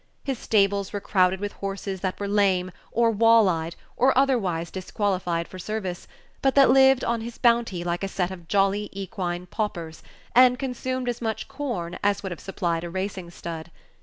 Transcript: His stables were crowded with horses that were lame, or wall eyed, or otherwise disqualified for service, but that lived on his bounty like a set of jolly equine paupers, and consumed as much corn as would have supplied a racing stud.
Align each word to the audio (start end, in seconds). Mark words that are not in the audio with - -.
His 0.23 0.39
stables 0.39 0.91
were 0.91 0.99
crowded 0.99 1.39
with 1.39 1.51
horses 1.53 2.01
that 2.01 2.19
were 2.19 2.27
lame, 2.27 2.71
or 2.91 3.11
wall 3.11 3.47
eyed, 3.47 3.75
or 3.95 4.17
otherwise 4.17 4.71
disqualified 4.71 5.47
for 5.47 5.59
service, 5.59 6.07
but 6.41 6.55
that 6.55 6.71
lived 6.71 7.03
on 7.03 7.21
his 7.21 7.37
bounty 7.37 7.83
like 7.83 8.03
a 8.03 8.07
set 8.07 8.31
of 8.31 8.47
jolly 8.47 8.89
equine 8.93 9.45
paupers, 9.45 10.01
and 10.33 10.57
consumed 10.57 11.07
as 11.07 11.21
much 11.21 11.47
corn 11.47 11.99
as 12.03 12.23
would 12.23 12.31
have 12.31 12.39
supplied 12.39 12.83
a 12.83 12.89
racing 12.89 13.29
stud. 13.29 13.69